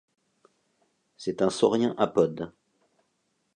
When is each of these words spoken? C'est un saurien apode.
C'est 1.15 1.43
un 1.43 1.51
saurien 1.51 1.93
apode. 1.99 2.51